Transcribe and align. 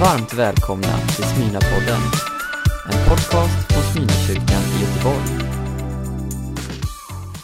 Varmt 0.00 0.32
välkomna 0.32 0.98
till 0.98 1.24
Smyrnapodden, 1.24 2.00
en 2.84 3.08
podcast 3.08 3.72
från 3.72 3.82
Smyrnakyrkan 3.82 4.62
i 4.62 4.82
Göteborg. 4.82 5.50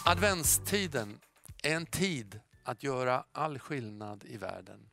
Adventstiden 0.05 1.19
är 1.63 1.75
en 1.75 1.85
tid 1.85 2.39
att 2.63 2.83
göra 2.83 3.25
all 3.31 3.59
skillnad 3.59 4.23
i 4.23 4.37
världen. 4.37 4.89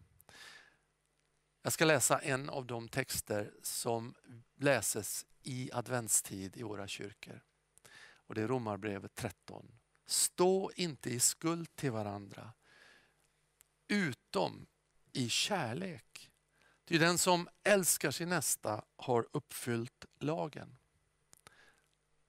Jag 1.62 1.72
ska 1.72 1.84
läsa 1.84 2.18
en 2.18 2.48
av 2.48 2.66
de 2.66 2.88
texter 2.88 3.52
som 3.62 4.14
läses 4.58 5.26
i 5.42 5.70
adventstid 5.72 6.56
i 6.56 6.62
våra 6.62 6.88
kyrkor. 6.88 7.42
Och 8.26 8.34
Det 8.34 8.42
är 8.42 8.48
Romarbrevet 8.48 9.14
13. 9.14 9.72
Stå 10.06 10.70
inte 10.76 11.10
i 11.10 11.20
skuld 11.20 11.76
till 11.76 11.90
varandra, 11.90 12.52
utom 13.88 14.66
i 15.12 15.28
kärlek. 15.28 16.30
Ty 16.88 16.98
den 16.98 17.18
som 17.18 17.48
älskar 17.64 18.10
sin 18.10 18.28
nästa 18.28 18.84
har 18.96 19.28
uppfyllt 19.32 20.04
lagen. 20.18 20.76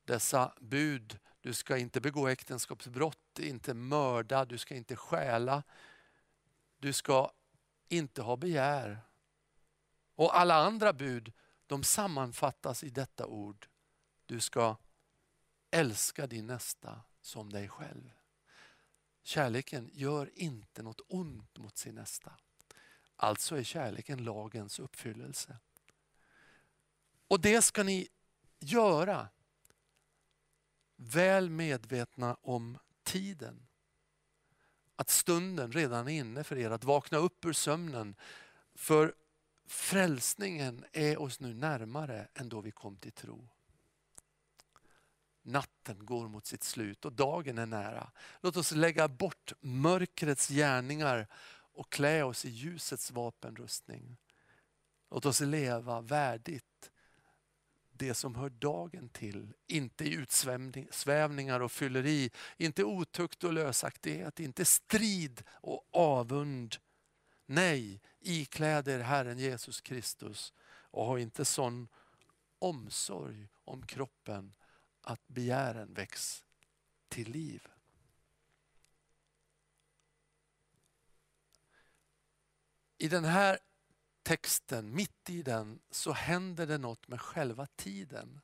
Dessa 0.05 0.53
bud, 0.59 1.19
du 1.41 1.53
ska 1.53 1.77
inte 1.77 2.01
begå 2.01 2.27
äktenskapsbrott, 2.27 3.39
inte 3.39 3.73
mörda, 3.73 4.45
du 4.45 4.57
ska 4.57 4.75
inte 4.75 4.95
stjäla, 4.95 5.63
du 6.77 6.93
ska 6.93 7.31
inte 7.89 8.21
ha 8.21 8.37
begär. 8.37 9.01
Och 10.15 10.39
alla 10.39 10.55
andra 10.55 10.93
bud, 10.93 11.33
de 11.67 11.83
sammanfattas 11.83 12.83
i 12.83 12.89
detta 12.89 13.25
ord. 13.25 13.67
Du 14.25 14.39
ska 14.39 14.77
älska 15.71 16.27
din 16.27 16.47
nästa 16.47 17.01
som 17.21 17.49
dig 17.49 17.69
själv. 17.69 18.11
Kärleken 19.23 19.89
gör 19.93 20.31
inte 20.33 20.83
något 20.83 21.01
ont 21.07 21.57
mot 21.57 21.77
sin 21.77 21.95
nästa. 21.95 22.33
Alltså 23.21 23.57
är 23.57 23.63
kärleken 23.63 24.23
lagens 24.23 24.79
uppfyllelse. 24.79 25.57
Och 27.27 27.39
det 27.39 27.61
ska 27.61 27.83
ni 27.83 28.07
göra 28.59 29.27
väl 30.95 31.49
medvetna 31.49 32.37
om 32.41 32.77
tiden. 33.03 33.67
Att 34.95 35.09
stunden 35.09 35.71
redan 35.71 36.07
är 36.07 36.11
inne 36.11 36.43
för 36.43 36.57
er 36.57 36.71
att 36.71 36.83
vakna 36.83 37.17
upp 37.17 37.45
ur 37.45 37.53
sömnen. 37.53 38.15
För 38.75 39.15
frälsningen 39.67 40.85
är 40.91 41.21
oss 41.21 41.39
nu 41.39 41.53
närmare 41.53 42.27
än 42.33 42.49
då 42.49 42.61
vi 42.61 42.71
kom 42.71 42.97
till 42.97 43.11
tro. 43.11 43.49
Natten 45.41 46.05
går 46.05 46.27
mot 46.27 46.45
sitt 46.45 46.63
slut 46.63 47.05
och 47.05 47.13
dagen 47.13 47.57
är 47.57 47.65
nära. 47.65 48.11
Låt 48.41 48.57
oss 48.57 48.71
lägga 48.71 49.07
bort 49.07 49.53
mörkrets 49.61 50.47
gärningar 50.49 51.27
och 51.79 51.89
klä 51.89 52.23
oss 52.23 52.45
i 52.45 52.49
ljusets 52.49 53.11
vapenrustning. 53.11 54.17
Låt 55.11 55.25
oss 55.25 55.41
leva 55.41 56.01
värdigt 56.01 56.91
det 57.91 58.13
som 58.13 58.35
hör 58.35 58.49
dagen 58.49 59.09
till. 59.09 59.53
Inte 59.67 60.03
i 60.05 60.13
utsvävningar 60.13 61.59
och 61.59 61.71
fylleri, 61.71 62.31
inte 62.57 62.83
otukt 62.83 63.43
och 63.43 63.53
lösaktighet, 63.53 64.39
inte 64.39 64.65
strid 64.65 65.43
och 65.49 65.87
avund. 65.91 66.75
Nej, 67.45 68.01
ikläd 68.19 68.87
er 68.87 68.99
Herren 68.99 69.39
Jesus 69.39 69.81
Kristus 69.81 70.53
och 70.91 71.05
ha 71.05 71.19
inte 71.19 71.45
sån 71.45 71.87
omsorg 72.59 73.47
om 73.65 73.85
kroppen 73.85 74.53
att 75.01 75.27
begären 75.27 75.93
väcks 75.93 76.45
till 77.09 77.31
liv. 77.31 77.67
I 83.01 83.07
den 83.07 83.25
här 83.25 83.59
texten, 84.23 84.95
mitt 84.95 85.29
i 85.29 85.41
den, 85.41 85.79
så 85.91 86.11
händer 86.11 86.67
det 86.67 86.77
något 86.77 87.07
med 87.07 87.21
själva 87.21 87.65
tiden. 87.65 88.41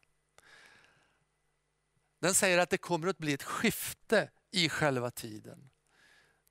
Den 2.20 2.34
säger 2.34 2.58
att 2.58 2.70
det 2.70 2.78
kommer 2.78 3.08
att 3.08 3.18
bli 3.18 3.34
ett 3.34 3.44
skifte 3.44 4.30
i 4.52 4.70
själva 4.70 5.12
tiden. 5.12 5.70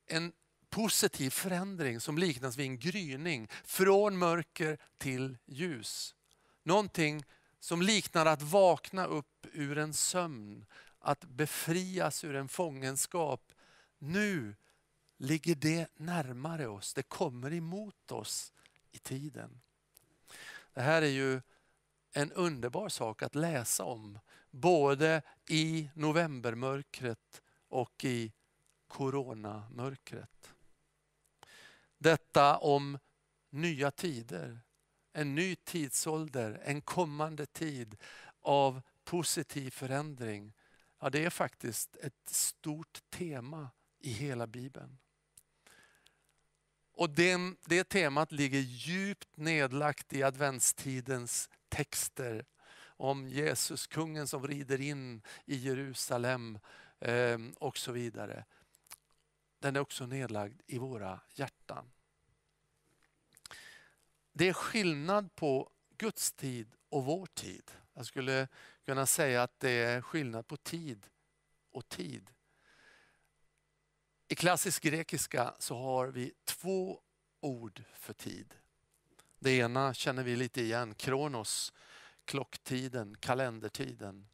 En 0.07 0.33
positiv 0.71 1.31
förändring 1.31 2.01
som 2.01 2.19
liknas 2.19 2.57
vid 2.57 2.67
en 2.67 2.79
gryning 2.79 3.49
från 3.65 4.19
mörker 4.19 4.79
till 4.99 5.37
ljus. 5.47 6.15
Någonting 6.63 7.25
som 7.61 7.83
liknar 7.83 8.27
att 8.27 8.43
vakna 8.43 9.07
upp 9.07 9.47
ur 9.53 9.79
en 9.79 9.95
sömn, 9.95 10.67
att 10.99 11.25
befrias 11.25 12.25
ur 12.25 12.35
en 12.35 12.49
fångenskap. 12.49 13.53
Nu 13.99 14.55
ligger 15.17 15.55
det 15.55 15.89
närmare 15.97 16.67
oss, 16.67 16.95
det 16.95 17.03
kommer 17.03 17.53
emot 17.53 18.13
oss 18.13 18.53
i 18.93 18.99
tiden. 18.99 19.61
Det 20.73 20.81
här 20.81 21.03
är 21.03 21.07
ju 21.07 21.41
en 22.13 22.33
underbar 22.33 22.89
sak 22.89 23.23
att 23.23 23.35
läsa 23.35 23.85
om, 23.85 24.19
både 24.51 25.23
i 25.49 25.91
novembermörkret 25.95 27.43
och 27.69 28.05
i 28.05 28.33
coronamörkret. 28.89 30.55
Detta 31.99 32.59
om 32.59 32.99
nya 33.51 33.91
tider, 33.91 34.61
en 35.13 35.35
ny 35.35 35.57
tidsålder, 35.57 36.61
en 36.65 36.81
kommande 36.81 37.47
tid 37.47 37.97
av 38.41 38.83
positiv 39.05 39.71
förändring. 39.71 40.53
Ja, 41.01 41.11
det 41.11 41.25
är 41.25 41.31
faktiskt 41.31 41.97
ett 41.97 42.29
stort 42.29 43.03
tema 43.11 43.71
i 43.99 44.11
hela 44.11 44.47
Bibeln. 44.47 44.99
Och 46.97 47.11
det, 47.11 47.37
det 47.65 47.85
temat 47.89 48.33
ligger 48.33 48.59
djupt 48.59 49.37
nedlagt 49.37 50.13
i 50.13 50.23
adventstidens 50.23 51.51
texter 51.69 52.45
om 52.97 53.29
Jesus, 53.29 53.87
kungen 53.87 54.29
som 54.29 54.47
rider 54.47 54.81
in 54.81 55.23
i 55.45 55.57
Jerusalem 55.57 56.59
eh, 57.01 57.39
och 57.59 57.79
så 57.79 57.93
vidare. 57.93 58.45
Den 59.59 59.77
är 59.77 59.81
också 59.81 60.07
nedlagd 60.07 60.61
i 60.67 60.79
våra 60.79 61.21
hjärtan. 61.35 61.91
Det 64.33 64.49
är 64.49 64.53
skillnad 64.53 65.35
på 65.35 65.71
Guds 65.97 66.33
tid 66.33 66.69
och 66.89 67.05
vår 67.05 67.27
tid. 67.27 67.71
Jag 67.95 68.07
skulle 68.07 68.49
kunna 68.85 69.07
säga 69.07 69.43
att 69.43 69.61
det 69.61 69.71
är 69.71 70.01
skillnad 70.01 70.47
på 70.47 70.57
tid 70.57 71.07
och 71.71 71.89
tid. 71.89 72.31
I 74.35 74.37
klassisk 74.37 74.83
grekiska 74.83 75.55
så 75.59 75.77
har 75.77 76.07
vi 76.07 76.33
två 76.45 77.01
ord 77.41 77.83
för 77.95 78.13
tid. 78.13 78.55
Det 79.39 79.51
ena 79.51 79.95
känner 79.95 80.23
vi 80.23 80.37
lite 80.37 80.61
igen, 80.61 80.95
kronos, 80.95 81.73
klocktiden, 82.25 83.17
kalendertiden. 83.17 84.29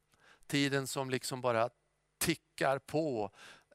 Tiden 0.47 0.87
som 0.87 1.11
liksom 1.11 1.41
bara 1.41 1.71
tickar 2.19 2.79
på, 2.79 3.31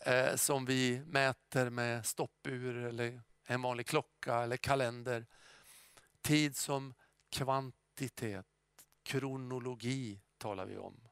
eh, 0.06 0.36
som 0.36 0.66
vi 0.66 1.02
mäter 1.06 1.70
med 1.70 2.06
stoppur 2.06 2.76
eller 2.76 3.22
en 3.44 3.62
vanlig 3.62 3.86
klocka 3.86 4.36
eller 4.36 4.58
kalender. 4.58 5.26
Tid 6.22 6.58
som 6.58 6.94
kvantitet, 7.30 8.48
kronologi 9.04 10.22
talar 10.38 10.66
vi 10.66 10.78
om. 10.78 11.08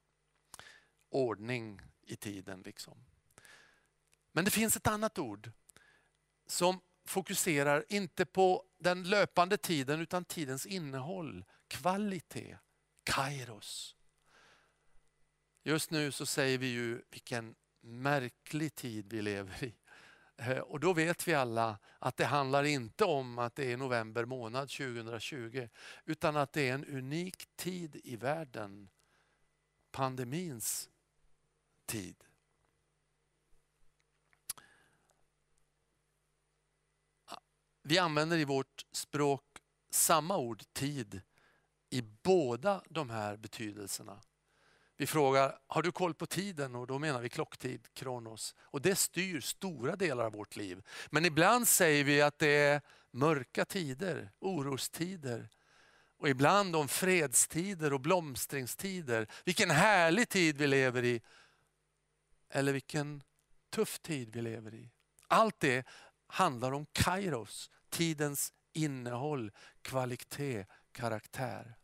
Ordning 1.09 1.81
i 2.01 2.15
tiden 2.15 2.61
liksom. 2.61 3.12
Men 4.33 4.45
det 4.45 4.51
finns 4.51 4.75
ett 4.75 4.87
annat 4.87 5.19
ord 5.19 5.51
som 6.47 6.79
fokuserar 7.05 7.85
inte 7.89 8.25
på 8.25 8.63
den 8.77 9.03
löpande 9.03 9.57
tiden 9.57 9.99
utan 9.99 10.25
tidens 10.25 10.65
innehåll, 10.65 11.45
kvalitet, 11.67 12.57
kairos. 13.03 13.95
Just 15.63 15.91
nu 15.91 16.11
så 16.11 16.25
säger 16.25 16.57
vi 16.57 16.67
ju 16.67 17.01
vilken 17.09 17.55
märklig 17.81 18.75
tid 18.75 19.13
vi 19.13 19.21
lever 19.21 19.63
i. 19.63 19.75
Eh, 20.37 20.57
och 20.57 20.79
då 20.79 20.93
vet 20.93 21.27
vi 21.27 21.33
alla 21.33 21.79
att 21.99 22.17
det 22.17 22.25
handlar 22.25 22.63
inte 22.63 23.05
om 23.05 23.39
att 23.39 23.55
det 23.55 23.71
är 23.71 23.77
november 23.77 24.25
månad 24.25 24.69
2020 24.69 25.69
utan 26.05 26.37
att 26.37 26.53
det 26.53 26.69
är 26.69 26.73
en 26.73 26.85
unik 26.85 27.55
tid 27.55 28.01
i 28.03 28.15
världen. 28.15 28.89
Pandemins 29.91 30.89
tid. 31.85 32.23
Vi 37.85 37.97
använder 37.97 38.37
i 38.37 38.45
vårt 38.45 38.85
språk 38.91 39.43
samma 39.91 40.37
ord 40.37 40.63
tid 40.73 41.21
i 41.89 42.01
båda 42.01 42.81
de 42.89 43.09
här 43.09 43.37
betydelserna. 43.37 44.21
Vi 44.97 45.07
frågar, 45.07 45.59
har 45.67 45.81
du 45.81 45.91
koll 45.91 46.13
på 46.13 46.25
tiden? 46.25 46.75
Och 46.75 46.87
då 46.87 46.99
menar 46.99 47.21
vi 47.21 47.29
klocktid, 47.29 47.87
kronos. 47.93 48.55
Och 48.59 48.81
det 48.81 48.95
styr 48.95 49.39
stora 49.39 49.95
delar 49.95 50.25
av 50.25 50.31
vårt 50.31 50.55
liv. 50.55 50.83
Men 51.09 51.25
ibland 51.25 51.67
säger 51.67 52.03
vi 52.03 52.21
att 52.21 52.39
det 52.39 52.47
är 52.47 52.81
mörka 53.11 53.65
tider, 53.65 54.31
orostider. 54.39 55.49
Och 56.17 56.29
ibland 56.29 56.75
om 56.75 56.87
fredstider 56.87 57.93
och 57.93 57.99
blomstringstider. 57.99 59.27
Vilken 59.45 59.71
härlig 59.71 60.29
tid 60.29 60.57
vi 60.57 60.67
lever 60.67 61.03
i. 61.03 61.21
Eller 62.49 62.73
vilken 62.73 63.23
tuff 63.69 63.99
tid 63.99 64.29
vi 64.35 64.41
lever 64.41 64.73
i. 64.73 64.89
Allt 65.27 65.59
det 65.59 65.85
handlar 66.33 66.71
om 66.71 66.85
kairos, 66.91 67.69
tidens 67.89 68.53
innehåll, 68.73 69.51
kvalitet, 69.81 70.65
karaktär. 70.91 71.75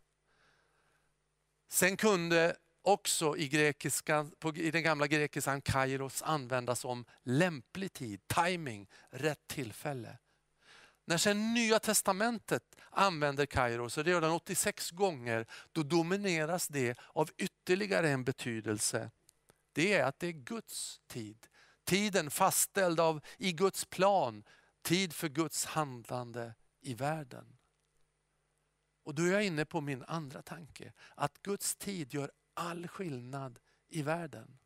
Sen 1.68 1.98
kunde 1.98 2.56
också 2.82 3.38
i, 3.38 3.48
grekiska, 3.48 4.28
i 4.56 4.72
den 4.72 4.84
gamla 4.84 5.08
grekiskan 5.08 5.62
kairos 5.62 6.22
användas 6.22 6.86
om 6.86 7.06
lämplig 7.24 7.94
tid, 7.94 8.28
timing, 8.28 8.90
rätt 9.10 9.48
tillfälle. 9.48 10.18
När 11.06 11.18
sen 11.18 11.54
Nya 11.54 11.80
Testamentet 11.80 12.64
använder 12.90 13.46
kairos, 13.46 13.98
och 13.98 14.04
det 14.04 14.12
gör 14.12 14.22
den 14.22 14.32
86 14.32 14.92
gånger, 14.92 15.46
då 15.72 15.84
domineras 15.84 16.68
det 16.68 17.00
av 17.14 17.30
ytterligare 17.38 18.10
en 18.10 18.24
betydelse. 18.24 19.12
Det 19.72 19.94
är 19.94 20.04
att 20.04 20.20
det 20.20 20.28
är 20.28 20.32
Guds 20.32 21.02
tid. 21.08 21.48
Tiden 21.90 22.32
fastställd 22.32 23.00
av, 23.00 23.22
i 23.38 23.52
Guds 23.52 23.86
plan, 23.86 24.44
tid 24.82 25.14
för 25.14 25.30
Guds 25.30 25.66
handlande 25.66 26.54
i 26.82 26.94
världen. 26.94 27.58
Och 29.04 29.16
då 29.16 29.24
är 29.24 29.32
jag 29.32 29.46
inne 29.46 29.66
på 29.66 29.82
min 29.82 30.04
andra 30.04 30.42
tanke, 30.42 30.94
att 31.16 31.42
Guds 31.42 31.76
tid 31.76 32.14
gör 32.14 32.32
all 32.54 32.88
skillnad 32.88 33.60
i 33.88 34.02
världen. 34.02 34.58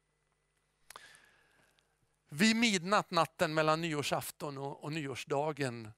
Vid 2.29 2.55
midnatt 2.55 3.11
natten 3.11 3.53
mellan 3.53 3.81
nyårsafton 3.81 4.57
och, 4.57 4.83
och 4.83 4.93
nyårsdagen 4.93 5.91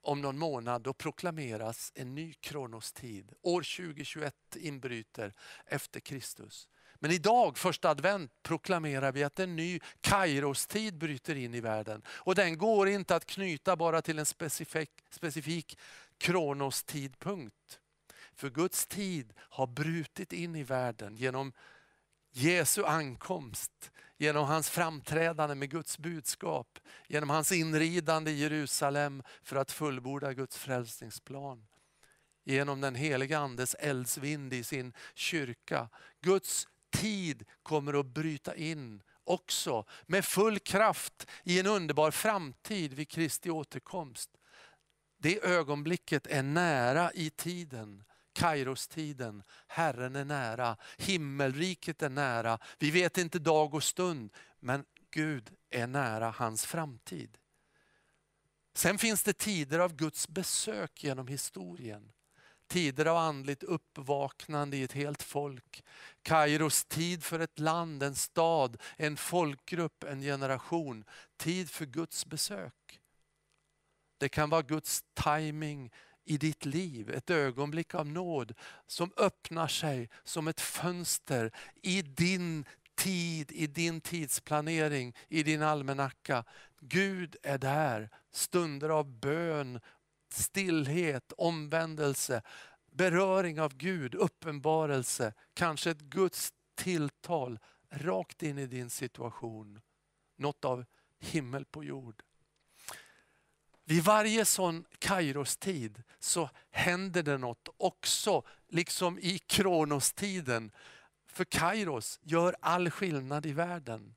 om 0.00 0.20
någon 0.20 0.38
månad 0.38 0.82
då 0.82 0.92
proklameras 0.92 1.92
en 1.94 2.14
ny 2.14 2.32
kronostid. 2.34 3.32
År 3.42 3.62
2021 3.62 4.34
inbryter 4.56 5.34
efter 5.66 6.00
Kristus. 6.00 6.68
Men 7.02 7.10
idag, 7.10 7.58
första 7.58 7.90
advent, 7.90 8.32
proklamerar 8.42 9.12
vi 9.12 9.24
att 9.24 9.40
en 9.40 9.56
ny 9.56 9.80
kairostid 10.00 10.98
bryter 10.98 11.34
in 11.34 11.54
i 11.54 11.60
världen. 11.60 12.02
Och 12.08 12.34
den 12.34 12.58
går 12.58 12.88
inte 12.88 13.16
att 13.16 13.26
knyta 13.26 13.76
bara 13.76 14.02
till 14.02 14.18
en 14.18 14.26
specifik, 14.26 14.90
specifik 15.10 15.78
kronostidpunkt. 16.18 17.80
För 18.34 18.50
Guds 18.50 18.86
tid 18.86 19.32
har 19.38 19.66
brutit 19.66 20.32
in 20.32 20.56
i 20.56 20.62
världen 20.62 21.16
genom 21.16 21.52
Jesu 22.32 22.84
ankomst, 22.84 23.90
genom 24.16 24.46
hans 24.46 24.70
framträdande 24.70 25.54
med 25.54 25.70
Guds 25.70 25.98
budskap, 25.98 26.78
genom 27.08 27.30
hans 27.30 27.52
inridande 27.52 28.30
i 28.30 28.38
Jerusalem 28.38 29.22
för 29.42 29.56
att 29.56 29.72
fullborda 29.72 30.32
Guds 30.32 30.58
frälsningsplan. 30.58 31.66
Genom 32.44 32.80
den 32.80 32.94
heliga 32.94 33.38
Andes 33.38 33.74
eldsvind 33.74 34.52
i 34.52 34.64
sin 34.64 34.92
kyrka. 35.14 35.88
Guds 36.20 36.68
tid 36.90 37.44
kommer 37.62 38.00
att 38.00 38.06
bryta 38.06 38.54
in 38.54 39.02
också 39.24 39.84
med 40.06 40.24
full 40.24 40.58
kraft 40.58 41.26
i 41.44 41.60
en 41.60 41.66
underbar 41.66 42.10
framtid 42.10 42.94
vid 42.94 43.08
Kristi 43.08 43.50
återkomst. 43.50 44.30
Det 45.18 45.44
ögonblicket 45.44 46.26
är 46.26 46.42
nära 46.42 47.12
i 47.12 47.30
tiden. 47.30 48.04
Kairostiden, 48.32 49.42
Herren 49.66 50.16
är 50.16 50.24
nära, 50.24 50.76
himmelriket 50.98 52.02
är 52.02 52.08
nära. 52.08 52.58
Vi 52.78 52.90
vet 52.90 53.18
inte 53.18 53.38
dag 53.38 53.74
och 53.74 53.82
stund, 53.82 54.32
men 54.60 54.84
Gud 55.10 55.50
är 55.70 55.86
nära 55.86 56.30
hans 56.30 56.66
framtid. 56.66 57.38
Sen 58.74 58.98
finns 58.98 59.22
det 59.22 59.32
tider 59.32 59.78
av 59.78 59.96
Guds 59.96 60.28
besök 60.28 61.04
genom 61.04 61.28
historien. 61.28 62.12
Tider 62.70 63.06
av 63.06 63.16
andligt 63.16 63.62
uppvaknande 63.62 64.76
i 64.76 64.82
ett 64.82 64.92
helt 64.92 65.22
folk. 65.22 65.84
Kairos 66.22 66.84
tid 66.84 67.24
för 67.24 67.40
ett 67.40 67.58
land, 67.58 68.02
en 68.02 68.14
stad, 68.14 68.76
en 68.96 69.16
folkgrupp, 69.16 70.04
en 70.04 70.20
generation. 70.20 71.04
Tid 71.36 71.70
för 71.70 71.86
Guds 71.86 72.26
besök. 72.26 73.00
Det 74.18 74.28
kan 74.28 74.50
vara 74.50 74.62
Guds 74.62 75.04
timing 75.14 75.90
i 76.24 76.36
ditt 76.36 76.64
liv, 76.64 77.10
ett 77.10 77.30
ögonblick 77.30 77.94
av 77.94 78.06
nåd 78.06 78.54
som 78.86 79.12
öppnar 79.16 79.68
sig 79.68 80.08
som 80.24 80.48
ett 80.48 80.60
fönster 80.60 81.52
i 81.82 82.02
din 82.02 82.64
tid, 82.94 83.52
i 83.52 83.66
din 83.66 84.00
tidsplanering, 84.00 85.14
i 85.28 85.42
din 85.42 85.62
almanacka. 85.62 86.44
Gud 86.80 87.36
är 87.42 87.58
där, 87.58 88.10
stunder 88.32 88.88
av 88.88 89.20
bön, 89.20 89.80
stillhet, 90.32 91.32
omvändelse, 91.36 92.42
beröring 92.92 93.60
av 93.60 93.76
Gud, 93.76 94.14
uppenbarelse, 94.14 95.34
kanske 95.54 95.90
ett 95.90 96.00
Guds 96.00 96.52
tilltal 96.74 97.58
rakt 97.90 98.42
in 98.42 98.58
i 98.58 98.66
din 98.66 98.90
situation. 98.90 99.80
Något 100.36 100.64
av 100.64 100.84
himmel 101.18 101.64
på 101.64 101.84
jord. 101.84 102.22
Vid 103.84 104.04
varje 104.04 104.44
sån 104.44 104.84
kairostid 104.98 106.02
så 106.18 106.50
händer 106.70 107.22
det 107.22 107.38
något 107.38 107.68
också, 107.76 108.42
liksom 108.68 109.18
i 109.18 109.38
kronostiden. 109.38 110.72
För 111.26 111.44
kairos 111.44 112.20
gör 112.22 112.56
all 112.60 112.90
skillnad 112.90 113.46
i 113.46 113.52
världen. 113.52 114.14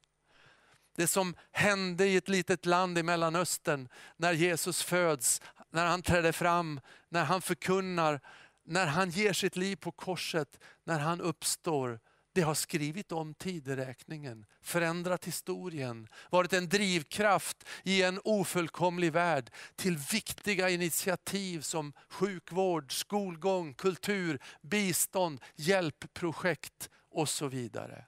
Det 0.96 1.08
som 1.08 1.36
hände 1.52 2.08
i 2.08 2.16
ett 2.16 2.30
litet 2.30 2.66
land 2.66 2.98
i 2.98 3.04
Mellanöstern 3.04 3.90
när 4.18 4.34
Jesus 4.34 4.84
föds, 4.84 5.42
när 5.72 5.86
han 5.86 6.02
träder 6.02 6.32
fram, 6.32 6.80
när 7.10 7.24
han 7.24 7.42
förkunnar, 7.42 8.20
när 8.66 8.88
han 8.88 9.10
ger 9.10 9.34
sitt 9.34 9.56
liv 9.56 9.76
på 9.76 9.92
korset, 9.92 10.60
när 10.84 11.00
han 11.00 11.22
uppstår 11.22 12.00
det 12.34 12.42
har 12.42 12.54
skrivit 12.54 13.12
om 13.12 13.34
tideräkningen, 13.34 14.46
förändrat 14.62 15.26
historien, 15.26 16.08
varit 16.30 16.54
en 16.54 16.70
drivkraft 16.70 17.64
i 17.84 18.04
en 18.04 18.20
ofullkomlig 18.24 19.12
värld 19.12 19.52
till 19.76 19.98
viktiga 19.98 20.70
initiativ 20.70 21.62
som 21.62 21.94
sjukvård, 22.10 23.00
skolgång, 23.00 23.74
kultur, 23.74 24.40
bistånd, 24.62 25.42
hjälpprojekt 25.56 26.90
och 27.12 27.30
så 27.30 27.48
vidare. 27.48 28.06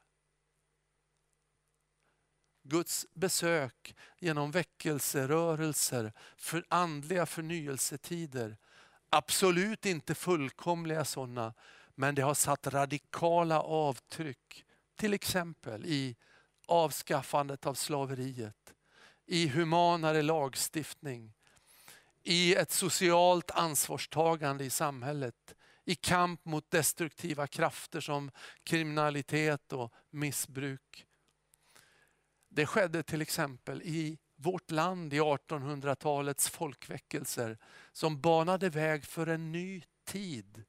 Guds 2.68 3.06
besök 3.14 3.96
genom 4.20 4.52
väckelserörelser, 4.52 6.14
för 6.38 6.66
andliga 6.70 7.26
förnyelsetider. 7.26 8.58
Absolut 9.10 9.86
inte 9.86 10.16
fullkomliga 10.16 11.06
sådana, 11.06 11.54
men 11.96 12.16
det 12.16 12.22
har 12.22 12.34
satt 12.34 12.68
radikala 12.68 13.62
avtryck. 13.62 14.66
Till 14.96 15.14
exempel 15.14 15.86
i 15.86 16.16
avskaffandet 16.68 17.66
av 17.66 17.74
slaveriet, 17.74 18.74
i 19.26 19.48
humanare 19.48 20.22
lagstiftning, 20.22 21.34
i 22.24 22.56
ett 22.56 22.72
socialt 22.72 23.52
ansvarstagande 23.52 24.64
i 24.64 24.70
samhället, 24.70 25.56
i 25.86 25.96
kamp 25.96 26.46
mot 26.46 26.72
destruktiva 26.72 27.48
krafter 27.48 28.00
som 28.00 28.32
kriminalitet 28.64 29.74
och 29.74 29.94
missbruk. 30.10 31.06
Det 32.56 32.66
skedde 32.66 33.04
till 33.04 33.22
exempel 33.22 33.82
i 33.82 34.18
vårt 34.36 34.72
land 34.72 35.14
i 35.14 35.20
1800-talets 35.20 36.50
folkväckelser 36.50 37.58
som 37.92 38.22
banade 38.22 38.70
väg 38.70 39.06
för 39.06 39.28
en 39.28 39.52
ny 39.52 39.84
tid 40.04 40.64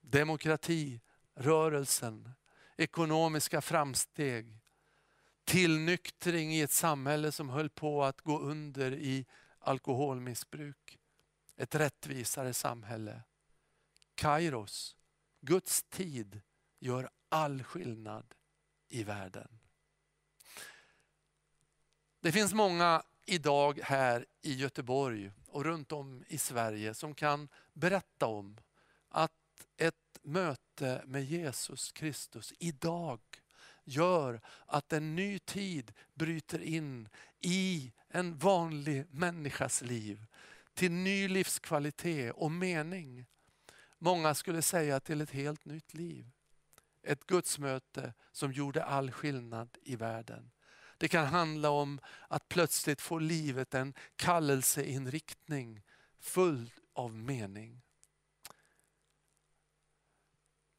demokrati, 0.00 1.00
rörelsen, 1.34 2.30
ekonomiska 2.76 3.60
framsteg, 3.60 4.58
tillnyktring 5.44 6.54
i 6.54 6.60
ett 6.60 6.70
samhälle 6.70 7.32
som 7.32 7.48
höll 7.48 7.70
på 7.70 8.04
att 8.04 8.20
gå 8.20 8.38
under 8.38 8.92
i 8.92 9.26
alkoholmissbruk. 9.58 10.98
Ett 11.56 11.74
rättvisare 11.74 12.54
samhälle. 12.54 13.22
Kairos, 14.14 14.96
Guds 15.40 15.82
tid, 15.82 16.40
gör 16.78 17.10
all 17.28 17.62
skillnad 17.62 18.34
i 18.88 19.04
världen. 19.04 19.58
Det 22.28 22.32
finns 22.32 22.54
många 22.54 23.02
idag 23.26 23.80
här 23.82 24.26
i 24.42 24.54
Göteborg 24.54 25.30
och 25.46 25.64
runt 25.64 25.92
om 25.92 26.24
i 26.28 26.38
Sverige 26.38 26.94
som 26.94 27.14
kan 27.14 27.48
berätta 27.72 28.26
om 28.26 28.56
att 29.08 29.32
ett 29.76 30.18
möte 30.22 31.02
med 31.06 31.24
Jesus 31.24 31.92
Kristus 31.92 32.54
idag 32.58 33.20
gör 33.84 34.40
att 34.66 34.92
en 34.92 35.16
ny 35.16 35.38
tid 35.38 35.92
bryter 36.14 36.62
in 36.62 37.08
i 37.40 37.92
en 38.08 38.38
vanlig 38.38 39.06
människas 39.10 39.82
liv. 39.82 40.24
Till 40.74 40.92
ny 40.92 41.28
livskvalitet 41.28 42.32
och 42.34 42.50
mening. 42.50 43.26
Många 43.98 44.34
skulle 44.34 44.62
säga 44.62 45.00
till 45.00 45.20
ett 45.20 45.30
helt 45.30 45.64
nytt 45.64 45.94
liv. 45.94 46.30
Ett 47.02 47.26
gudsmöte 47.26 48.12
som 48.32 48.52
gjorde 48.52 48.84
all 48.84 49.10
skillnad 49.10 49.78
i 49.82 49.96
världen. 49.96 50.50
Det 50.98 51.08
kan 51.08 51.26
handla 51.26 51.70
om 51.70 52.00
att 52.28 52.48
plötsligt 52.48 53.00
få 53.00 53.18
livet 53.18 53.74
en 53.74 53.94
kallelseinriktning 54.16 55.82
full 56.20 56.70
av 56.94 57.14
mening. 57.14 57.82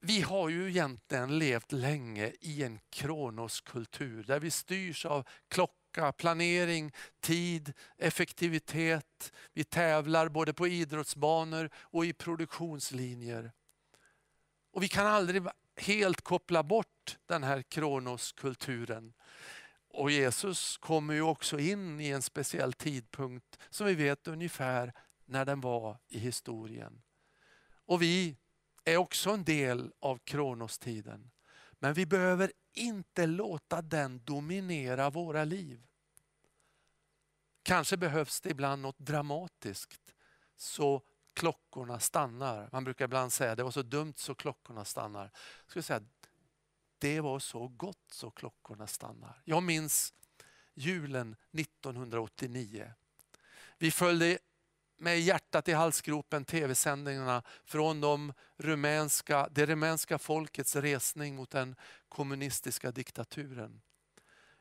Vi 0.02 0.22
har 0.22 0.50
ju 0.50 0.70
egentligen 0.70 1.40
levt 1.40 1.72
länge 1.72 2.34
i 2.42 2.64
en 2.64 2.80
kronoskultur 2.90 4.24
där 4.24 4.40
vi 4.40 4.52
styrs 4.52 5.06
av 5.06 5.28
klocka, 5.48 6.12
planering, 6.12 6.92
tid, 7.20 7.74
effektivitet. 7.98 9.34
Vi 9.54 9.64
tävlar 9.64 10.30
både 10.30 10.54
på 10.54 10.68
idrottsbanor 10.68 11.70
och 11.76 12.06
i 12.06 12.14
produktionslinjer. 12.14 13.52
Och 14.72 14.84
vi 14.84 14.88
kan 14.88 15.08
aldrig 15.08 15.44
helt 15.76 16.22
koppla 16.22 16.64
bort 16.64 17.18
den 17.26 17.44
här 17.44 17.62
kronoskulturen. 17.62 19.14
Och 19.90 20.12
Jesus 20.12 20.78
kommer 20.78 21.14
ju 21.14 21.22
också 21.22 21.60
in 21.60 22.02
i 22.02 22.10
en 22.10 22.22
speciell 22.22 22.74
tidpunkt 22.74 23.60
som 23.70 23.88
vi 23.88 23.96
vet 23.96 24.28
ungefär 24.28 24.94
när 25.26 25.46
den 25.46 25.62
var 25.62 25.98
i 26.08 26.20
historien. 26.20 27.02
Och 27.86 28.02
vi 28.02 28.38
är 28.84 28.98
också 28.98 29.30
en 29.30 29.44
del 29.44 29.92
av 30.00 30.18
kronostiden. 30.18 31.32
Men 31.80 31.94
vi 31.94 32.06
behöver 32.06 32.52
inte 32.74 33.26
låta 33.26 33.82
den 33.82 34.24
dominera 34.24 35.10
våra 35.10 35.44
liv. 35.44 35.88
Kanske 37.64 37.98
behövs 37.98 38.42
det 38.42 38.50
ibland 38.50 38.82
något 38.82 39.00
dramatiskt 39.00 40.16
så 40.56 41.02
klockorna 41.34 42.00
stannar. 42.00 42.70
Man 42.72 42.84
brukar 42.84 43.06
ibland 43.06 43.34
säga 43.34 43.56
det 43.56 43.64
var 43.64 43.72
så 43.72 43.82
dumt 43.82 44.14
så 44.18 44.36
klockorna 44.36 44.86
stannar. 44.86 45.24
Jag 45.24 45.70
skulle 45.70 45.84
säga 45.84 46.02
det 47.00 47.22
var 47.22 47.40
så 47.40 47.68
gott 47.68 48.06
så 48.12 48.32
klockorna 48.32 48.88
stannar. 48.88 49.42
Jag 49.46 49.64
minns 49.64 50.14
julen 50.74 51.36
1989. 51.54 52.94
Vi 53.78 53.92
följde 53.92 54.38
med 54.98 55.20
hjärtat 55.20 55.68
i 55.68 55.74
halsgropen 55.74 56.46
tv-sändningarna 56.46 57.44
från 57.66 58.02
de 58.02 58.34
rumänska, 58.58 59.48
det 59.52 59.66
rumänska 59.66 60.18
folkets 60.18 60.76
resning 60.76 61.36
mot 61.36 61.50
den 61.50 61.76
kommunistiska 62.10 62.92
diktaturen. 62.92 63.82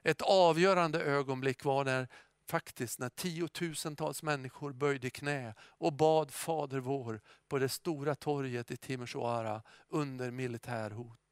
Ett 0.02 0.23
avgörande 0.23 1.02
ögonblick 1.02 1.64
var 1.64 1.85
när 1.85 2.09
faktiskt 2.49 2.99
när 2.99 3.09
tiotusentals 3.09 4.23
människor 4.23 4.73
böjde 4.73 5.11
knä 5.11 5.54
och 5.61 5.92
bad 5.92 6.30
Fader 6.30 6.78
vår 6.78 7.21
på 7.49 7.59
det 7.59 7.68
stora 7.68 8.14
torget 8.14 8.71
i 8.71 8.76
Timisoara 8.76 9.62
under 9.88 10.30
militärhot. 10.30 11.28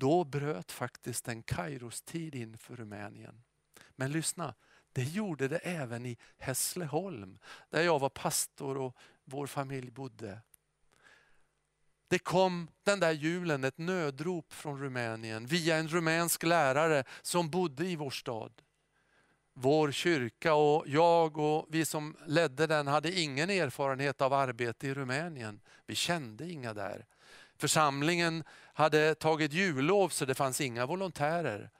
Då 0.00 0.24
bröt 0.24 0.72
faktiskt 0.72 1.28
en 1.28 1.42
Kairos-tid 1.42 2.34
in 2.34 2.58
för 2.58 2.76
Rumänien. 2.76 3.42
Men 3.96 4.12
lyssna, 4.12 4.54
det 4.92 5.02
gjorde 5.02 5.48
det 5.48 5.58
även 5.58 6.06
i 6.06 6.18
Hässleholm 6.38 7.38
där 7.70 7.82
jag 7.82 7.98
var 7.98 8.08
pastor 8.08 8.76
och 8.76 8.96
vår 9.24 9.46
familj 9.46 9.90
bodde. 9.90 10.40
Det 12.08 12.18
kom 12.18 12.68
den 12.82 13.00
där 13.00 13.12
julen 13.12 13.64
ett 13.64 13.78
nödrop 13.78 14.52
från 14.52 14.80
Rumänien 14.80 15.46
via 15.46 15.76
en 15.76 15.88
rumänsk 15.88 16.42
lärare 16.42 17.04
som 17.22 17.50
bodde 17.50 17.86
i 17.86 17.96
vår 17.96 18.10
stad. 18.10 18.52
Vår 19.52 19.92
kyrka 19.92 20.54
och 20.54 20.88
jag 20.88 21.38
och 21.38 21.66
vi 21.68 21.84
som 21.84 22.16
ledde 22.26 22.66
den 22.66 22.86
hade 22.86 23.20
ingen 23.20 23.50
erfarenhet 23.50 24.20
av 24.20 24.32
arbete 24.32 24.86
i 24.86 24.94
Rumänien. 24.94 25.60
Vi 25.86 25.94
kände 25.94 26.50
inga 26.50 26.74
där. 26.74 27.06
Församlingen 27.60 28.44
hade 28.72 29.14
tagit 29.14 29.52
jullov 29.52 30.08
så 30.08 30.24
det 30.24 30.34
fanns 30.34 30.60
inga 30.60 30.86
volontärer. 30.86 31.70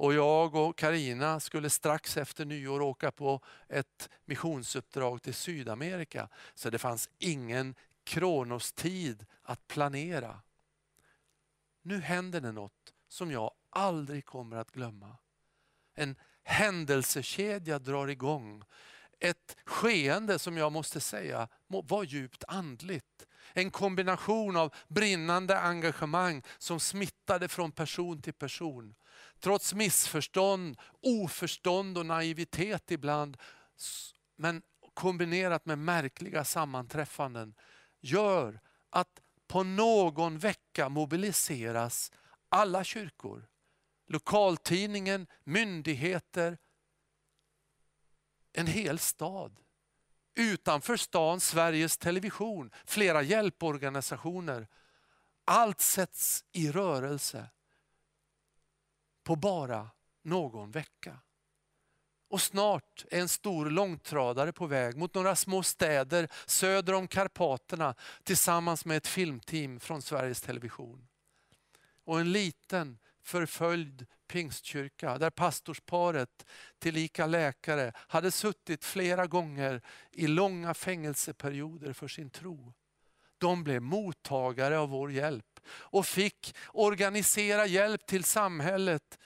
Och 0.00 0.14
jag 0.14 0.54
och 0.54 0.78
Karina 0.78 1.40
skulle 1.40 1.70
strax 1.70 2.16
efter 2.16 2.44
nyår 2.44 2.80
åka 2.80 3.10
på 3.10 3.40
ett 3.68 4.08
missionsuppdrag 4.24 5.22
till 5.22 5.34
Sydamerika. 5.34 6.28
Så 6.54 6.70
det 6.70 6.78
fanns 6.78 7.10
ingen 7.18 7.74
kronostid 8.04 9.26
att 9.42 9.68
planera. 9.68 10.40
Nu 11.82 12.00
händer 12.00 12.40
det 12.40 12.52
något 12.52 12.94
som 13.08 13.30
jag 13.30 13.50
aldrig 13.70 14.24
kommer 14.24 14.56
att 14.56 14.70
glömma. 14.70 15.16
En 15.94 16.16
händelsekedja 16.42 17.78
drar 17.78 18.08
igång. 18.08 18.62
Ett 19.18 19.56
skeende 19.64 20.38
som 20.38 20.56
jag 20.56 20.72
måste 20.72 21.00
säga 21.00 21.48
var 21.66 22.04
djupt 22.04 22.44
andligt. 22.48 23.26
En 23.52 23.70
kombination 23.70 24.56
av 24.56 24.74
brinnande 24.88 25.60
engagemang 25.60 26.42
som 26.58 26.80
smittade 26.80 27.48
från 27.48 27.72
person 27.72 28.22
till 28.22 28.32
person. 28.32 28.94
Trots 29.40 29.74
missförstånd, 29.74 30.78
oförstånd 31.02 31.98
och 31.98 32.06
naivitet 32.06 32.90
ibland, 32.90 33.36
men 34.36 34.62
kombinerat 34.94 35.66
med 35.66 35.78
märkliga 35.78 36.44
sammanträffanden, 36.44 37.54
gör 38.00 38.60
att 38.90 39.20
på 39.46 39.62
någon 39.62 40.38
vecka 40.38 40.88
mobiliseras 40.88 42.12
alla 42.48 42.84
kyrkor, 42.84 43.48
lokaltidningen, 44.06 45.26
myndigheter, 45.44 46.58
en 48.52 48.66
hel 48.66 48.98
stad. 48.98 49.60
Utanför 50.34 50.96
stan 50.96 51.40
Sveriges 51.40 51.96
Television, 51.96 52.70
flera 52.84 53.22
hjälporganisationer. 53.22 54.68
Allt 55.44 55.80
sätts 55.80 56.44
i 56.52 56.70
rörelse 56.70 57.48
på 59.24 59.36
bara 59.36 59.90
någon 60.22 60.70
vecka. 60.70 61.18
Och 62.28 62.40
snart 62.40 63.04
är 63.10 63.20
en 63.20 63.28
stor 63.28 63.70
långtradare 63.70 64.52
på 64.52 64.66
väg 64.66 64.96
mot 64.96 65.14
några 65.14 65.36
små 65.36 65.62
städer 65.62 66.28
söder 66.46 66.92
om 66.92 67.08
Karpaterna 67.08 67.94
tillsammans 68.22 68.84
med 68.84 68.96
ett 68.96 69.06
filmteam 69.06 69.80
från 69.80 70.02
Sveriges 70.02 70.40
Television. 70.40 71.08
Och 72.04 72.20
en 72.20 72.32
liten 72.32 72.98
förföljd 73.30 74.06
pingstkyrka 74.28 75.18
där 75.18 75.30
pastorsparet, 75.30 76.46
tillika 76.78 77.26
läkare, 77.26 77.92
hade 77.96 78.30
suttit 78.30 78.84
flera 78.84 79.26
gånger 79.26 79.82
i 80.10 80.26
långa 80.26 80.74
fängelseperioder 80.74 81.92
för 81.92 82.08
sin 82.08 82.30
tro. 82.30 82.72
De 83.38 83.64
blev 83.64 83.82
mottagare 83.82 84.78
av 84.78 84.88
vår 84.88 85.12
hjälp 85.12 85.60
och 85.70 86.06
fick 86.06 86.54
organisera 86.72 87.66
hjälp 87.66 88.06
till 88.06 88.24
samhället 88.24 89.18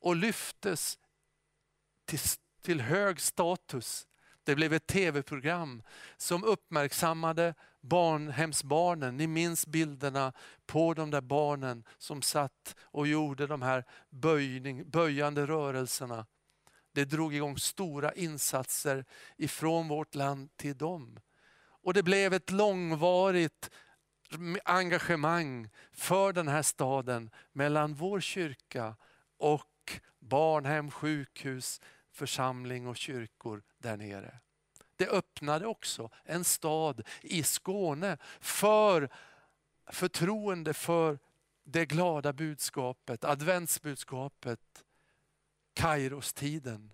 och 0.00 0.16
lyftes 0.16 0.98
till, 2.04 2.20
till 2.62 2.80
hög 2.80 3.20
status. 3.20 4.06
Det 4.44 4.54
blev 4.54 4.72
ett 4.72 4.86
tv-program 4.86 5.82
som 6.16 6.44
uppmärksammade 6.44 7.54
barnhemsbarnen. 7.80 9.16
Ni 9.16 9.26
minns 9.26 9.66
bilderna 9.66 10.32
på 10.66 10.94
de 10.94 11.10
där 11.10 11.20
barnen 11.20 11.84
som 11.98 12.22
satt 12.22 12.76
och 12.80 13.06
gjorde 13.06 13.46
de 13.46 13.62
här 13.62 13.84
böjning, 14.10 14.90
böjande 14.90 15.46
rörelserna. 15.46 16.26
Det 16.92 17.04
drog 17.04 17.34
igång 17.34 17.58
stora 17.58 18.12
insatser 18.12 19.04
ifrån 19.36 19.88
vårt 19.88 20.14
land 20.14 20.56
till 20.56 20.76
dem. 20.76 21.20
Och 21.82 21.94
det 21.94 22.02
blev 22.02 22.32
ett 22.32 22.50
långvarigt 22.50 23.70
engagemang 24.64 25.70
för 25.92 26.32
den 26.32 26.48
här 26.48 26.62
staden 26.62 27.30
mellan 27.52 27.94
vår 27.94 28.20
kyrka 28.20 28.96
och 29.38 30.00
barnhem, 30.18 30.90
sjukhus, 30.90 31.80
församling 32.12 32.86
och 32.86 32.96
kyrkor 32.96 33.62
där 33.78 33.96
nere. 33.96 34.40
Det 35.00 35.08
öppnade 35.08 35.66
också 35.66 36.10
en 36.24 36.44
stad 36.44 37.02
i 37.20 37.42
Skåne 37.42 38.18
för 38.40 39.08
förtroende 39.86 40.74
för 40.74 41.18
det 41.64 41.86
glada 41.86 42.32
budskapet, 42.32 43.24
adventsbudskapet, 43.24 44.84
Kairostiden. 45.74 46.92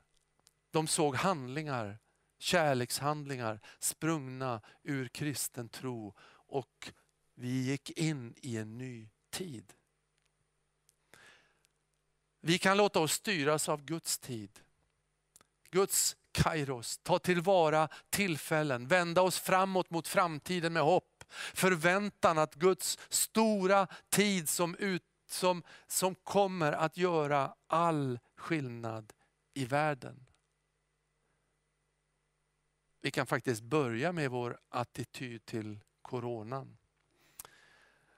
De 0.70 0.86
såg 0.86 1.16
handlingar, 1.16 1.98
kärlekshandlingar 2.38 3.60
sprungna 3.78 4.60
ur 4.82 5.08
kristen 5.08 5.68
tro 5.68 6.14
och 6.28 6.92
vi 7.34 7.62
gick 7.62 7.90
in 7.90 8.34
i 8.36 8.56
en 8.56 8.78
ny 8.78 9.08
tid. 9.30 9.72
Vi 12.40 12.58
kan 12.58 12.76
låta 12.76 13.00
oss 13.00 13.12
styras 13.12 13.68
av 13.68 13.84
Guds 13.84 14.18
tid. 14.18 14.60
Guds 15.70 16.16
kairos, 16.37 16.99
ta 16.99 17.19
tillvara 17.19 17.88
tillfällen, 18.11 18.88
vända 18.88 19.23
oss 19.23 19.38
framåt 19.38 19.90
mot 19.90 20.09
framtiden 20.09 20.73
med 20.73 20.83
hopp. 20.83 21.25
Förväntan 21.55 22.38
att 22.38 22.55
Guds 22.55 22.99
stora 23.09 23.87
tid 24.09 24.49
som, 24.49 24.75
ut, 24.75 25.02
som, 25.26 25.62
som 25.87 26.14
kommer 26.14 26.73
att 26.73 26.97
göra 26.97 27.55
all 27.66 28.19
skillnad 28.37 29.12
i 29.55 29.64
världen. 29.64 30.26
Vi 33.00 33.11
kan 33.11 33.26
faktiskt 33.26 33.62
börja 33.62 34.12
med 34.12 34.31
vår 34.31 34.59
attityd 34.69 35.45
till 35.45 35.81
coronan. 36.02 36.76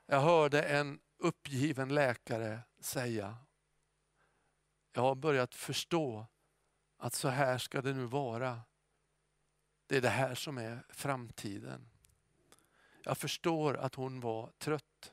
Jag 0.07 0.21
hörde 0.21 0.63
en 0.63 1.01
uppgiven 1.19 1.95
läkare 1.95 2.61
säga, 2.81 3.37
jag 4.93 5.03
har 5.03 5.15
börjat 5.15 5.55
förstå 5.55 6.27
att 6.99 7.14
så 7.14 7.28
här 7.28 7.59
ska 7.59 7.83
det 7.83 7.93
nu 7.93 8.05
vara. 8.05 8.61
Det 9.87 9.97
är 9.97 10.00
det 10.00 10.09
här 10.09 10.35
som 10.35 10.59
är 10.59 10.87
framtiden. 10.88 11.90
Jag 13.02 13.19
förstår 13.19 13.76
att 13.76 13.95
hon 13.95 14.21
var 14.21 14.52
trött. 14.59 15.12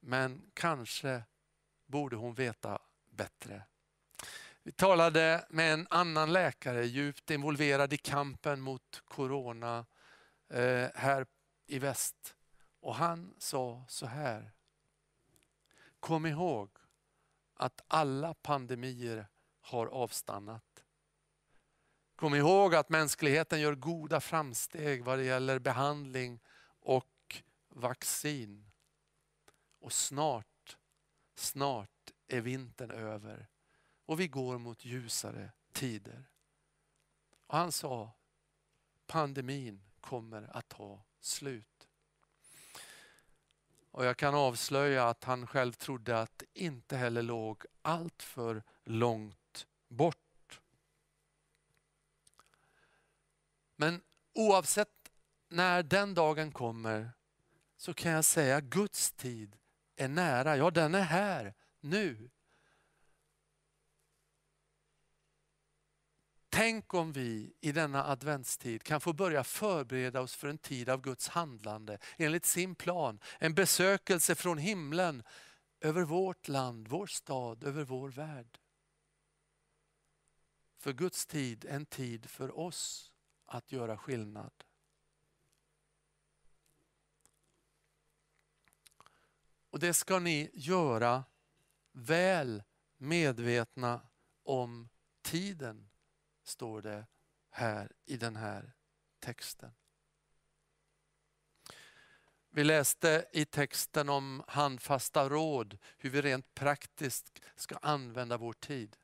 Men 0.00 0.50
kanske 0.54 1.22
borde 1.86 2.16
hon 2.16 2.34
veta 2.34 2.78
bättre. 3.10 3.62
Vi 4.62 4.72
talade 4.72 5.46
med 5.48 5.72
en 5.72 5.86
annan 5.90 6.32
läkare 6.32 6.86
djupt 6.86 7.30
involverad 7.30 7.92
i 7.92 7.96
kampen 7.96 8.60
mot 8.60 9.02
corona 9.04 9.86
eh, 10.48 10.88
här 10.94 11.26
i 11.66 11.78
väst. 11.78 12.34
Och 12.80 12.94
han 12.94 13.34
sa 13.38 13.84
så 13.88 14.06
här. 14.06 14.52
Kom 16.00 16.26
ihåg 16.26 16.70
att 17.54 17.80
alla 17.88 18.34
pandemier 18.34 19.26
har 19.60 19.86
avstannat. 19.86 20.67
Kom 22.18 22.34
ihåg 22.34 22.74
att 22.74 22.88
mänskligheten 22.88 23.60
gör 23.60 23.74
goda 23.74 24.20
framsteg 24.20 25.04
vad 25.04 25.18
det 25.18 25.24
gäller 25.24 25.58
behandling 25.58 26.40
och 26.80 27.42
vaccin. 27.68 28.70
Och 29.80 29.92
snart, 29.92 30.76
snart 31.34 32.12
är 32.28 32.40
vintern 32.40 32.90
över 32.90 33.48
och 34.06 34.20
vi 34.20 34.28
går 34.28 34.58
mot 34.58 34.84
ljusare 34.84 35.52
tider. 35.72 36.24
Och 37.46 37.56
han 37.58 37.72
sa, 37.72 38.10
pandemin 39.06 39.82
kommer 40.00 40.56
att 40.56 40.68
ta 40.68 41.02
slut. 41.20 41.88
Och 43.90 44.04
jag 44.04 44.16
kan 44.16 44.34
avslöja 44.34 45.08
att 45.08 45.24
han 45.24 45.46
själv 45.46 45.72
trodde 45.72 46.20
att 46.20 46.38
det 46.38 46.46
inte 46.54 46.96
heller 46.96 47.22
låg 47.22 47.64
allt 47.82 48.22
för 48.22 48.62
långt 48.84 49.66
bort. 49.88 50.27
Men 53.80 54.00
oavsett 54.34 55.12
när 55.48 55.82
den 55.82 56.14
dagen 56.14 56.52
kommer 56.52 57.10
så 57.76 57.94
kan 57.94 58.12
jag 58.12 58.24
säga 58.24 58.56
att 58.56 58.64
Guds 58.64 59.12
tid 59.12 59.56
är 59.96 60.08
nära. 60.08 60.56
Ja, 60.56 60.70
den 60.70 60.94
är 60.94 61.02
här 61.02 61.54
nu. 61.80 62.30
Tänk 66.48 66.94
om 66.94 67.12
vi 67.12 67.52
i 67.60 67.72
denna 67.72 68.04
adventstid 68.04 68.82
kan 68.82 69.00
få 69.00 69.12
börja 69.12 69.44
förbereda 69.44 70.20
oss 70.20 70.34
för 70.34 70.48
en 70.48 70.58
tid 70.58 70.88
av 70.88 71.00
Guds 71.00 71.28
handlande 71.28 71.98
enligt 72.16 72.44
sin 72.44 72.74
plan. 72.74 73.20
En 73.38 73.54
besökelse 73.54 74.34
från 74.34 74.58
himlen 74.58 75.22
över 75.80 76.02
vårt 76.02 76.48
land, 76.48 76.88
vår 76.88 77.06
stad, 77.06 77.64
över 77.64 77.84
vår 77.84 78.08
värld. 78.08 78.58
För 80.78 80.92
Guds 80.92 81.26
tid, 81.26 81.64
en 81.68 81.86
tid 81.86 82.30
för 82.30 82.58
oss 82.58 83.12
att 83.48 83.72
göra 83.72 83.98
skillnad. 83.98 84.64
Och 89.70 89.78
det 89.78 89.94
ska 89.94 90.18
ni 90.18 90.50
göra 90.54 91.24
väl 91.92 92.62
medvetna 92.96 94.00
om 94.42 94.88
tiden 95.22 95.90
står 96.44 96.82
det 96.82 97.06
här 97.50 97.92
i 98.04 98.16
den 98.16 98.36
här 98.36 98.72
texten. 99.18 99.74
Vi 102.50 102.64
läste 102.64 103.26
i 103.32 103.44
texten 103.44 104.08
om 104.08 104.44
handfasta 104.46 105.28
råd, 105.28 105.78
hur 105.98 106.10
vi 106.10 106.22
rent 106.22 106.54
praktiskt 106.54 107.40
ska 107.56 107.76
använda 107.76 108.36
vår 108.36 108.52
tid. 108.52 108.96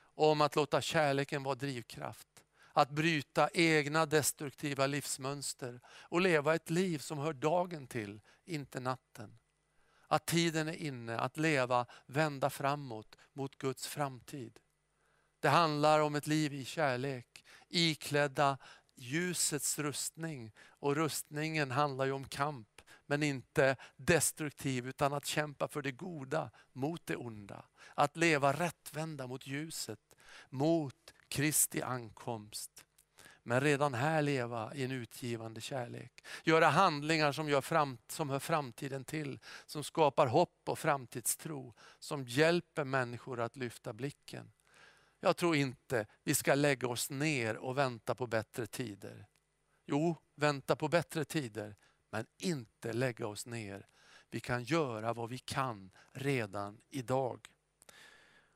Om 0.00 0.40
att 0.40 0.56
låta 0.56 0.80
kärleken 0.80 1.42
vara 1.42 1.54
drivkraft. 1.54 2.37
Att 2.78 2.90
bryta 2.90 3.48
egna 3.54 4.06
destruktiva 4.06 4.86
livsmönster 4.86 5.80
och 5.86 6.20
leva 6.20 6.54
ett 6.54 6.70
liv 6.70 6.98
som 6.98 7.18
hör 7.18 7.32
dagen 7.32 7.86
till, 7.86 8.20
inte 8.44 8.80
natten. 8.80 9.38
Att 10.06 10.26
tiden 10.26 10.68
är 10.68 10.76
inne 10.76 11.18
att 11.18 11.36
leva, 11.36 11.86
vända 12.06 12.50
framåt 12.50 13.16
mot 13.32 13.58
Guds 13.58 13.86
framtid. 13.86 14.58
Det 15.40 15.48
handlar 15.48 16.00
om 16.00 16.14
ett 16.14 16.26
liv 16.26 16.54
i 16.54 16.64
kärlek, 16.64 17.44
iklädda 17.68 18.58
ljusets 18.94 19.78
rustning. 19.78 20.52
Och 20.60 20.96
rustningen 20.96 21.70
handlar 21.70 22.04
ju 22.04 22.12
om 22.12 22.28
kamp, 22.28 22.82
men 23.06 23.22
inte 23.22 23.76
destruktiv 23.96 24.88
utan 24.88 25.12
att 25.12 25.26
kämpa 25.26 25.68
för 25.68 25.82
det 25.82 25.92
goda 25.92 26.50
mot 26.72 27.06
det 27.06 27.16
onda. 27.16 27.64
Att 27.94 28.16
leva 28.16 28.52
rättvända 28.52 29.26
mot 29.26 29.46
ljuset, 29.46 30.00
mot 30.50 31.12
Kristi 31.28 31.82
ankomst. 31.82 32.84
Men 33.42 33.60
redan 33.60 33.94
här 33.94 34.22
leva 34.22 34.74
i 34.74 34.84
en 34.84 34.90
utgivande 34.90 35.60
kärlek. 35.60 36.24
Göra 36.44 36.68
handlingar 36.68 37.32
som, 37.32 37.48
gör 37.48 37.60
fram, 37.60 37.98
som 38.08 38.30
hör 38.30 38.38
framtiden 38.38 39.04
till. 39.04 39.38
Som 39.66 39.84
skapar 39.84 40.26
hopp 40.26 40.60
och 40.64 40.78
framtidstro. 40.78 41.74
Som 41.98 42.24
hjälper 42.24 42.84
människor 42.84 43.40
att 43.40 43.56
lyfta 43.56 43.92
blicken. 43.92 44.52
Jag 45.20 45.36
tror 45.36 45.56
inte 45.56 46.06
vi 46.24 46.34
ska 46.34 46.54
lägga 46.54 46.88
oss 46.88 47.10
ner 47.10 47.56
och 47.56 47.78
vänta 47.78 48.14
på 48.14 48.26
bättre 48.26 48.66
tider. 48.66 49.26
Jo, 49.86 50.16
vänta 50.34 50.76
på 50.76 50.88
bättre 50.88 51.24
tider, 51.24 51.76
men 52.10 52.26
inte 52.38 52.92
lägga 52.92 53.26
oss 53.26 53.46
ner. 53.46 53.86
Vi 54.30 54.40
kan 54.40 54.64
göra 54.64 55.12
vad 55.12 55.28
vi 55.28 55.38
kan 55.38 55.90
redan 56.12 56.80
idag. 56.88 57.48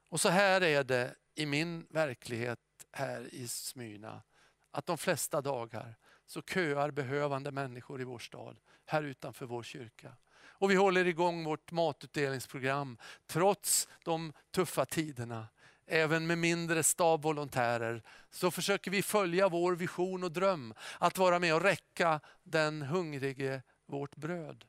Och 0.09 0.21
så 0.21 0.29
här 0.29 0.61
är 0.61 0.85
det 0.85 1.15
i 1.35 1.47
min 1.47 1.87
verklighet 1.91 2.59
här 2.93 3.35
i 3.35 3.49
Smyrna. 3.49 4.23
Att 4.71 4.87
de 4.87 4.99
flesta 4.99 5.41
dagar 5.41 5.97
så 6.27 6.43
köar 6.43 6.91
behövande 6.91 7.53
människor 7.53 8.01
i 8.01 8.05
vår 8.05 8.19
stad, 8.19 8.61
här 8.87 9.03
utanför 9.03 9.47
vår 9.47 9.63
kyrka. 9.63 10.17
Och 10.35 10.71
vi 10.71 10.75
håller 10.75 11.07
igång 11.07 11.45
vårt 11.45 11.71
matutdelningsprogram 11.71 12.99
trots 13.27 13.89
de 14.05 14.33
tuffa 14.51 14.85
tiderna 14.85 15.49
även 15.87 16.27
med 16.27 16.39
mindre 16.39 16.83
stabvolontärer, 16.83 18.03
så 18.31 18.51
försöker 18.51 18.91
vi 18.91 19.03
följa 19.03 19.49
vår 19.49 19.77
vision 19.77 20.25
och 20.25 20.33
dröm. 20.33 20.75
Att 20.99 21.19
vara 21.19 21.39
med 21.39 21.55
och 21.55 21.63
räcka 21.63 22.21
den 22.43 22.83
hungrige 22.83 23.63
vårt 23.87 24.17
bröd. 24.17 24.65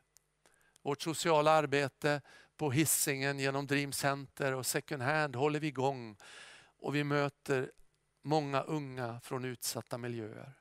Vårt 0.81 1.01
sociala 1.01 1.51
arbete 1.51 2.21
på 2.57 2.71
hissingen 2.71 3.39
genom 3.39 3.67
Dream 3.67 3.91
Center 3.91 4.53
och 4.53 4.65
Second 4.65 5.01
Hand 5.01 5.35
håller 5.35 5.59
vi 5.59 5.67
igång. 5.67 6.17
Och 6.83 6.95
vi 6.95 7.03
möter 7.03 7.71
många 8.23 8.61
unga 8.61 9.19
från 9.23 9.45
utsatta 9.45 9.97
miljöer. 9.97 10.53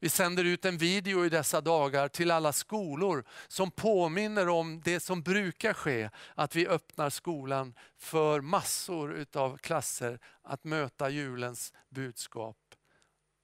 Vi 0.00 0.08
sänder 0.08 0.44
ut 0.44 0.64
en 0.64 0.78
video 0.78 1.24
i 1.24 1.28
dessa 1.28 1.60
dagar 1.60 2.08
till 2.08 2.30
alla 2.30 2.52
skolor 2.52 3.24
som 3.48 3.70
påminner 3.70 4.48
om 4.48 4.80
det 4.84 5.00
som 5.00 5.22
brukar 5.22 5.74
ske, 5.74 6.10
att 6.34 6.56
vi 6.56 6.68
öppnar 6.68 7.10
skolan 7.10 7.74
för 7.96 8.40
massor 8.40 9.26
av 9.34 9.56
klasser 9.56 10.18
att 10.42 10.64
möta 10.64 11.10
julens 11.10 11.72
budskap. 11.88 12.58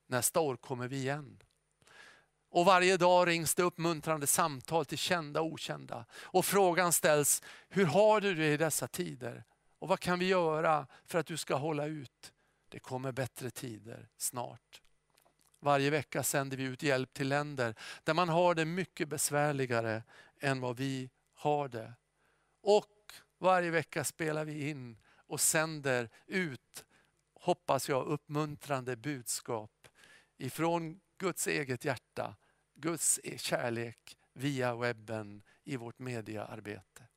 Nästa 0.08 0.40
år 0.40 0.56
kommer 0.56 0.88
vi 0.88 0.96
igen. 0.96 1.42
Och 2.50 2.64
varje 2.64 2.96
dag 2.96 3.28
rings 3.28 3.54
det 3.54 3.62
uppmuntrande 3.62 4.26
samtal 4.26 4.86
till 4.86 4.98
kända 4.98 5.40
och 5.40 5.46
okända. 5.46 6.04
Och 6.12 6.44
frågan 6.44 6.92
ställs, 6.92 7.42
hur 7.68 7.84
har 7.84 8.20
du 8.20 8.34
det 8.34 8.52
i 8.52 8.56
dessa 8.56 8.88
tider? 8.88 9.44
Och 9.80 9.88
vad 9.88 10.00
kan 10.00 10.18
vi 10.18 10.26
göra 10.26 10.86
för 11.04 11.18
att 11.18 11.26
du 11.26 11.36
ska 11.36 11.54
hålla 11.54 11.86
ut? 11.86 12.32
Det 12.68 12.78
kommer 12.78 13.12
bättre 13.12 13.50
tider 13.50 14.08
snart. 14.16 14.82
Varje 15.60 15.90
vecka 15.90 16.22
sänder 16.22 16.56
vi 16.56 16.64
ut 16.64 16.82
hjälp 16.82 17.12
till 17.12 17.28
länder 17.28 17.74
där 18.04 18.14
man 18.14 18.28
har 18.28 18.54
det 18.54 18.64
mycket 18.64 19.08
besvärligare 19.08 20.02
än 20.40 20.60
vad 20.60 20.76
vi 20.76 21.10
har 21.34 21.68
det. 21.68 21.92
Och 22.62 23.12
varje 23.38 23.70
vecka 23.70 24.04
spelar 24.04 24.44
vi 24.44 24.68
in 24.68 24.98
och 25.26 25.40
sänder 25.40 26.10
ut, 26.26 26.84
hoppas 27.34 27.88
jag, 27.88 28.06
uppmuntrande 28.06 28.96
budskap 28.96 29.88
ifrån 30.38 31.00
Guds 31.18 31.46
eget 31.46 31.84
hjärta, 31.84 32.36
Guds 32.74 33.20
kärlek 33.36 34.16
via 34.32 34.74
webben 34.74 35.42
i 35.64 35.76
vårt 35.76 35.98
mediearbete. 35.98 37.09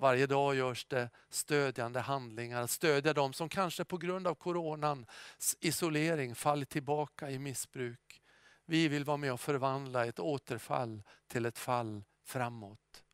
Varje 0.00 0.26
dag 0.26 0.54
görs 0.54 0.84
det 0.84 1.10
stödjande 1.30 2.00
handlingar, 2.00 2.62
att 2.62 2.70
stödja 2.70 3.12
dem 3.12 3.32
som 3.32 3.48
kanske 3.48 3.84
på 3.84 3.98
grund 3.98 4.26
av 4.26 4.34
coronans 4.34 5.56
isolering 5.60 6.34
fallit 6.34 6.68
tillbaka 6.68 7.30
i 7.30 7.38
missbruk. 7.38 8.22
Vi 8.64 8.88
vill 8.88 9.04
vara 9.04 9.16
med 9.16 9.32
och 9.32 9.40
förvandla 9.40 10.06
ett 10.06 10.18
återfall 10.18 11.02
till 11.26 11.46
ett 11.46 11.58
fall 11.58 12.04
framåt. 12.24 13.04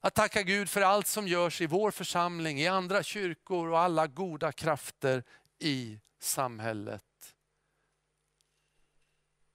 Att 0.00 0.14
tacka 0.14 0.42
Gud 0.42 0.70
för 0.70 0.80
allt 0.80 1.06
som 1.06 1.28
görs 1.28 1.60
i 1.60 1.66
vår 1.66 1.90
församling, 1.90 2.60
i 2.60 2.66
andra 2.66 3.02
kyrkor 3.02 3.68
och 3.68 3.78
alla 3.78 4.06
goda 4.06 4.52
krafter 4.52 5.24
i 5.58 6.00
samhället. 6.18 7.36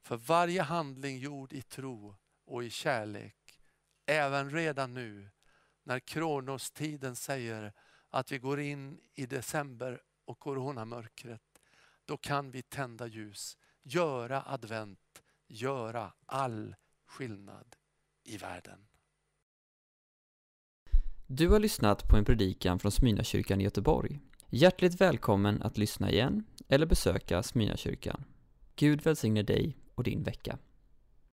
För 0.03 0.17
varje 0.17 0.61
handling 0.61 1.17
gjord 1.17 1.53
i 1.53 1.61
tro 1.61 2.15
och 2.45 2.63
i 2.63 2.69
kärlek, 2.69 3.59
även 4.05 4.51
redan 4.51 4.93
nu 4.93 5.29
när 5.83 5.99
Kronostiden 5.99 7.15
säger 7.15 7.73
att 8.09 8.31
vi 8.31 8.37
går 8.37 8.59
in 8.59 8.99
i 9.13 9.25
december 9.25 10.01
och 10.25 10.39
coronamörkret, 10.39 11.41
då 12.05 12.17
kan 12.17 12.51
vi 12.51 12.61
tända 12.61 13.07
ljus, 13.07 13.57
göra 13.83 14.43
advent, 14.45 15.23
göra 15.47 16.13
all 16.25 16.75
skillnad 17.05 17.75
i 18.23 18.37
världen. 18.37 18.87
Du 21.27 21.49
har 21.49 21.59
lyssnat 21.59 22.09
på 22.09 22.17
en 22.17 22.25
predikan 22.25 22.79
från 22.79 22.91
Smyrnakyrkan 22.91 23.61
i 23.61 23.63
Göteborg. 23.63 24.19
Hjärtligt 24.49 25.01
välkommen 25.01 25.61
att 25.61 25.77
lyssna 25.77 26.11
igen 26.11 26.43
eller 26.67 26.85
besöka 26.85 27.43
Smyrnakyrkan. 27.43 28.23
Gud 28.75 29.01
välsigne 29.01 29.43
dig 29.43 29.77
och 29.95 30.03
din 30.03 30.23
vecka. 30.23 30.57